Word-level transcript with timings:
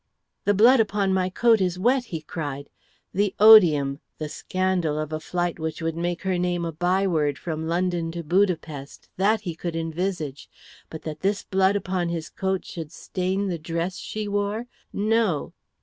"The 0.45 0.55
blood 0.55 0.79
upon 0.79 1.13
my 1.13 1.29
coat 1.29 1.61
is 1.61 1.77
wet," 1.77 2.05
he 2.05 2.21
cried. 2.21 2.71
The 3.13 3.35
odium, 3.39 3.99
the 4.17 4.29
scandal 4.29 4.97
of 4.97 5.13
a 5.13 5.19
flight 5.19 5.59
which 5.59 5.79
would 5.79 5.95
make 5.95 6.23
her 6.23 6.39
name 6.39 6.65
a 6.65 6.71
byword 6.71 7.37
from 7.37 7.67
London 7.67 8.11
to 8.13 8.23
Budapest, 8.23 9.09
that 9.17 9.41
he 9.41 9.53
could 9.53 9.75
envisage; 9.75 10.49
but 10.89 11.03
that 11.03 11.19
this 11.19 11.43
blood 11.43 11.75
upon 11.75 12.09
his 12.09 12.31
coat 12.31 12.65
should 12.65 12.91
stain 12.91 13.47
the 13.47 13.59
dress 13.59 13.97
she 13.97 14.27
wore 14.27 14.65
no! 14.91 15.53